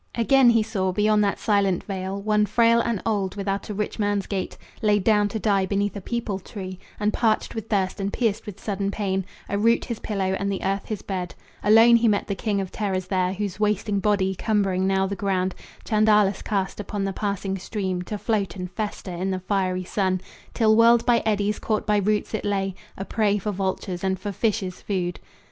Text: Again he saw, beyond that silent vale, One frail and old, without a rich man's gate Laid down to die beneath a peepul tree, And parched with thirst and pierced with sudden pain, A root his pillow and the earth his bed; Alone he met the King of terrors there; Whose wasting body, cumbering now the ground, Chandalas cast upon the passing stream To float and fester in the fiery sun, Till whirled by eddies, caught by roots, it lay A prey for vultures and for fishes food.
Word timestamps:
Again 0.15 0.49
he 0.49 0.63
saw, 0.63 0.91
beyond 0.91 1.23
that 1.23 1.37
silent 1.37 1.83
vale, 1.83 2.19
One 2.19 2.47
frail 2.47 2.79
and 2.81 3.03
old, 3.05 3.35
without 3.35 3.69
a 3.69 3.73
rich 3.75 3.99
man's 3.99 4.25
gate 4.25 4.57
Laid 4.81 5.03
down 5.03 5.27
to 5.27 5.37
die 5.37 5.67
beneath 5.67 5.95
a 5.95 6.01
peepul 6.01 6.39
tree, 6.39 6.79
And 6.99 7.13
parched 7.13 7.53
with 7.53 7.69
thirst 7.69 7.99
and 8.01 8.11
pierced 8.11 8.47
with 8.47 8.59
sudden 8.59 8.89
pain, 8.89 9.25
A 9.47 9.59
root 9.59 9.85
his 9.85 9.99
pillow 9.99 10.35
and 10.39 10.51
the 10.51 10.63
earth 10.63 10.87
his 10.87 11.03
bed; 11.03 11.35
Alone 11.61 11.97
he 11.97 12.07
met 12.07 12.25
the 12.25 12.33
King 12.33 12.59
of 12.59 12.71
terrors 12.71 13.09
there; 13.09 13.31
Whose 13.33 13.59
wasting 13.59 13.99
body, 13.99 14.33
cumbering 14.33 14.87
now 14.87 15.05
the 15.05 15.15
ground, 15.15 15.53
Chandalas 15.85 16.41
cast 16.41 16.79
upon 16.79 17.03
the 17.03 17.13
passing 17.13 17.59
stream 17.59 18.01
To 18.01 18.17
float 18.17 18.55
and 18.55 18.71
fester 18.71 19.11
in 19.13 19.29
the 19.29 19.39
fiery 19.41 19.83
sun, 19.83 20.19
Till 20.55 20.75
whirled 20.75 21.05
by 21.05 21.19
eddies, 21.27 21.59
caught 21.59 21.85
by 21.85 21.97
roots, 21.97 22.33
it 22.33 22.43
lay 22.43 22.73
A 22.97 23.05
prey 23.05 23.37
for 23.37 23.51
vultures 23.51 24.03
and 24.03 24.19
for 24.19 24.31
fishes 24.31 24.81
food. 24.81 25.19